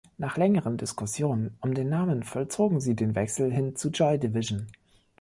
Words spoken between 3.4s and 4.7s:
hin zu Joy Division.